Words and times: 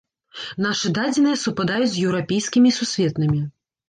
Нашы 0.65 0.87
дадзеныя 0.97 1.37
супадаюць 1.41 1.89
з 1.91 1.99
еўрапейскімі 2.07 2.69
і 2.71 2.73
сусветнымі. 2.79 3.43